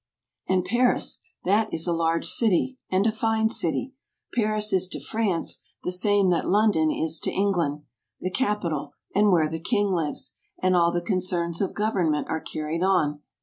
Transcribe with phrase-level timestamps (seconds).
[0.49, 3.93] And Paris, that is a large city, and a fine city.
[4.33, 7.83] Paris is to France, the same that London is to England;
[8.19, 12.81] the capital, and where the King lives, and all the concerns of government are carried
[12.81, 13.21] on.